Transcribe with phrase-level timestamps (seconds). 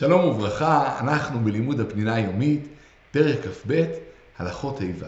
[0.00, 2.68] שלום וברכה, אנחנו בלימוד הפנינה היומית,
[3.10, 3.84] פרק כ"ב,
[4.38, 5.04] הלכות ה'-ו'.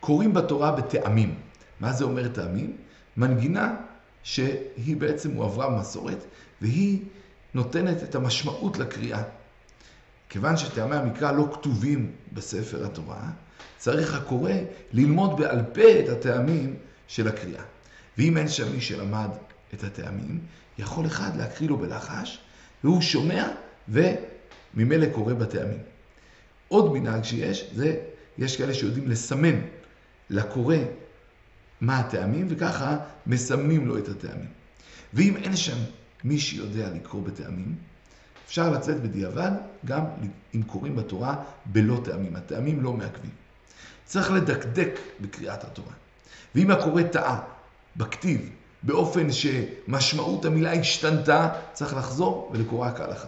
[0.00, 1.34] קוראים בתורה בטעמים.
[1.80, 2.76] מה זה אומר טעמים?
[3.16, 3.74] מנגינה
[4.22, 6.24] שהיא בעצם הועברה במסורת,
[6.62, 7.04] והיא
[7.54, 9.22] נותנת את המשמעות לקריאה.
[10.28, 13.30] כיוון שטעמי המקרא לא כתובים בספר התורה,
[13.76, 14.52] צריך הקורא
[14.92, 16.76] ללמוד בעל פה את הטעמים
[17.08, 17.62] של הקריאה.
[18.18, 19.30] ואם אין שם מי שלמד
[19.74, 20.40] את הטעמים,
[20.78, 22.38] יכול אחד להקריא לו בלחש,
[22.84, 23.48] והוא שומע
[23.88, 25.78] וממילא קורא בטעמים.
[26.68, 27.96] עוד מנהג שיש, זה,
[28.38, 29.60] יש כאלה שיודעים לסמן
[30.30, 30.76] לקורא
[31.80, 34.48] מה הטעמים, וככה מסמנים לו את הטעמים.
[35.14, 35.76] ואם אין שם
[36.24, 37.74] מי שיודע לקרוא בטעמים,
[38.46, 39.50] אפשר לצאת בדיעבד
[39.84, 40.04] גם
[40.54, 42.36] אם קוראים בתורה בלא טעמים.
[42.36, 43.30] הטעמים לא מעכבים.
[44.04, 45.92] צריך לדקדק בקריאת התורה.
[46.54, 47.40] ואם הקורא טעה
[47.96, 48.50] בכתיב
[48.82, 53.26] באופן שמשמעות המילה השתנתה, צריך לחזור ולקורא כהלכה.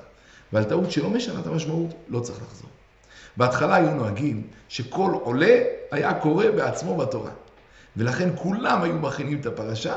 [0.53, 2.71] ועל טעות שלא משנה את המשמעות, לא צריך לחזור.
[3.37, 5.59] בהתחלה היו נוהגים שכל עולה
[5.91, 7.31] היה קורא בעצמו בתורה.
[7.97, 9.97] ולכן כולם היו מכינים את הפרשה,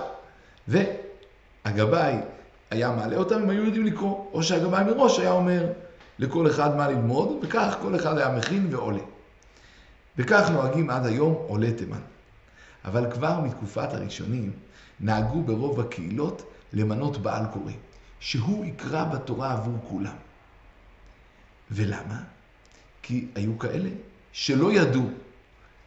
[0.67, 2.16] והגבאי
[2.72, 4.25] היה מעלה אותם, הם היו יודעים לקרוא.
[4.33, 5.66] או שהגבאי מראש היה אומר
[6.19, 9.02] לכל אחד מה ללמוד, וכך כל אחד היה מכין ועולה.
[10.17, 12.02] וכך נוהגים עד היום עולי תימן.
[12.85, 14.52] אבל כבר מתקופת הראשונים
[14.99, 17.72] נהגו ברוב הקהילות למנות בעל קורא,
[18.19, 20.16] שהוא יקרא בתורה עבור כולם.
[21.72, 22.19] ולמה?
[23.02, 23.89] כי היו כאלה
[24.31, 25.03] שלא ידעו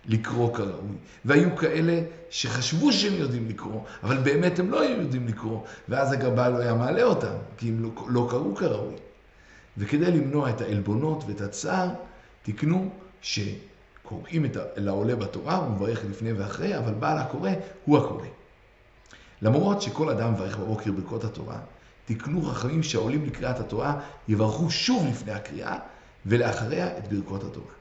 [0.06, 5.60] לקרוא כראוי, והיו כאלה שחשבו שהם יודעים לקרוא, אבל באמת הם לא היו יודעים לקרוא,
[5.88, 8.94] ואז הגבאי לא היה מעלה אותם, כי הם לא, לא קראו כראוי.
[9.78, 11.88] וכדי למנוע את העלבונות ואת הצער,
[12.42, 12.91] תקנו
[13.22, 17.50] שקוראים את העולה בתורה, הוא מברך לפני ואחרי, אבל בעל הקורא
[17.84, 18.26] הוא הקורא.
[19.42, 21.58] למרות שכל אדם מברך בבוקר ברכות התורה,
[22.05, 25.78] תקנו חכמים שהעולים לקריאת התורה יברכו שוב לפני הקריאה
[26.27, 27.72] ולאחריה את ברכות התורה.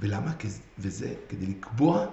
[0.00, 0.32] ולמה?
[0.78, 2.06] וזה כדי לקבוע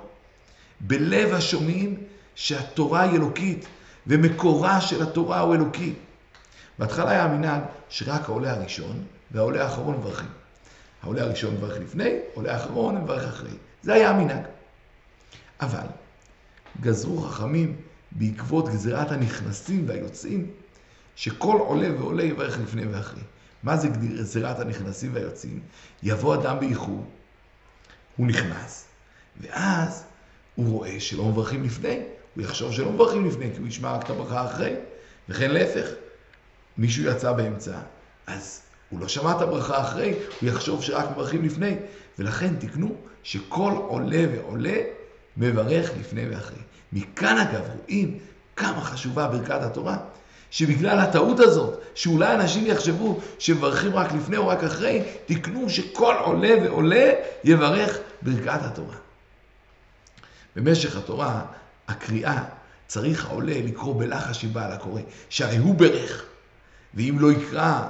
[0.79, 2.03] בלב השומעים
[2.35, 3.67] שהתורה היא אלוקית
[4.07, 5.93] ומקורה של התורה הוא אלוקי.
[6.79, 10.29] בהתחלה היה המנהג שרק העולה הראשון והעולה האחרון מברכים.
[11.03, 13.51] העולה הראשון מברך לפני, העולה האחרון מברך אחרי.
[13.83, 14.43] זה היה המנהג.
[15.61, 15.87] אבל
[16.81, 17.75] גזרו חכמים
[18.11, 20.51] בעקבות גזירת הנכנסים והיוצאים,
[21.15, 23.21] שכל עולה ועולה יברך לפני ואחרי.
[23.63, 25.59] מה זה גזירת הנכנסים והיוצאים?
[26.03, 27.05] יבוא אדם באיחור,
[28.17, 28.85] הוא נכנס,
[29.41, 30.03] ואז
[30.55, 31.99] הוא רואה שלא מברכים לפני,
[32.35, 34.75] הוא יחשוב שלא מברכים לפני, כי הוא ישמע רק את הברכה אחרי,
[35.29, 35.87] וכן להפך.
[36.77, 37.79] מישהו יצא באמצע,
[38.27, 41.75] אז הוא לא שמע את הברכה אחרי, הוא יחשוב שרק מברכים לפני,
[42.19, 44.77] ולכן תקנו שכל עולה ועולה
[45.37, 46.61] מברך לפני ואחרי.
[46.93, 48.19] מכאן אגב רואים
[48.55, 49.97] כמה חשובה ברכת התורה.
[50.53, 56.55] שבגלל הטעות הזאת, שאולי אנשים יחשבו שמברכים רק לפני או רק אחרי, תקנו שכל עולה
[56.63, 57.11] ועולה
[57.43, 58.95] יברך ברכת התורה.
[60.55, 61.41] במשך התורה,
[61.87, 62.43] הקריאה,
[62.87, 66.25] צריך העולה לקרוא בלחש עם בעל הקורא, שהרי הוא ברך,
[66.93, 67.87] ואם לא יקרא,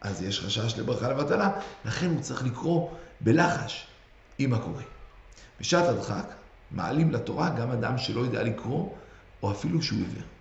[0.00, 1.50] אז יש חשש לברכה לבטלה,
[1.84, 2.90] לכן הוא צריך לקרוא
[3.20, 3.86] בלחש
[4.38, 4.82] עם הקורא.
[5.60, 6.26] בשעת הדחק
[6.70, 8.92] מעלים לתורה גם אדם שלא יודע לקרוא,
[9.42, 10.35] או אפילו שהוא עיוור.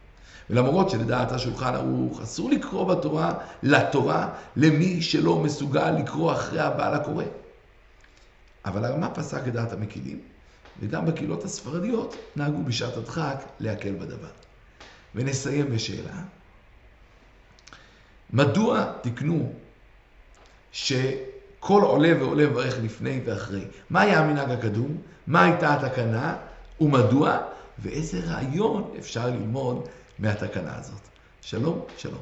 [0.50, 7.24] ולמרות שלדעת השולחן ערוך אסור לקרוא בתורה, לתורה, למי שלא מסוגל לקרוא אחרי הבעל הקורא.
[8.66, 10.20] אבל הרמה פסק את דעת המקילים,
[10.80, 14.28] וגם בקהילות הספרדיות נהגו בשעת הדחק להקל בדבר.
[15.16, 16.14] ונסיים בשאלה,
[18.34, 19.54] מדוע תקנו
[20.72, 23.66] שכל עולה ועולה מברך לפני ואחרי?
[23.90, 24.98] מה היה המנהג הקדום?
[25.28, 26.36] מה הייתה התקנה?
[26.82, 27.38] ומדוע?
[27.80, 29.88] ואיזה רעיון אפשר ללמוד
[30.20, 31.02] מהתקנה הזאת.
[31.42, 32.22] שלום, שלום.